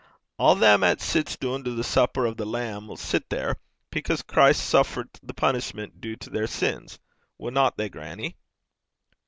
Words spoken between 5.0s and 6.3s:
the punishment due